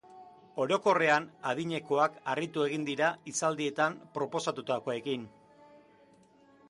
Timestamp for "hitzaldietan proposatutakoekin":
3.33-5.29